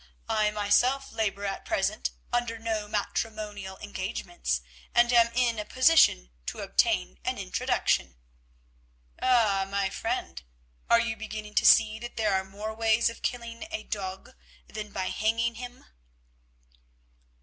I 0.29 0.49
myself 0.49 1.11
labour 1.11 1.45
at 1.45 1.63
present 1.63 2.09
under 2.33 2.57
no 2.57 2.87
matrimonial 2.87 3.77
engagements, 3.77 4.61
and 4.95 5.13
am 5.13 5.31
in 5.35 5.59
a 5.59 5.63
position 5.65 6.31
to 6.47 6.61
obtain 6.61 7.19
an 7.23 7.37
introduction—ah! 7.37 8.07
my 9.69 9.91
friend, 9.91 10.41
are 10.89 10.99
you 10.99 11.15
beginning 11.15 11.53
to 11.53 11.67
see 11.67 11.99
that 11.99 12.17
there 12.17 12.33
are 12.33 12.43
more 12.43 12.73
ways 12.73 13.11
of 13.11 13.21
killing 13.21 13.67
a 13.69 13.83
dog 13.83 14.33
than 14.67 14.91
by 14.91 15.09
hanging 15.09 15.53
him?" 15.61 15.85